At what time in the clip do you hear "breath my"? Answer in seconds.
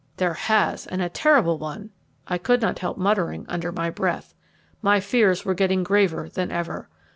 3.91-4.99